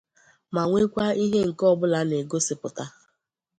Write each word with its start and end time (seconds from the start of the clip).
ma 0.53 0.61
nwekwa 0.69 1.05
ihe 1.23 1.39
nke 1.49 1.63
ọbụla 1.71 1.99
na-egosipụta 2.09 2.85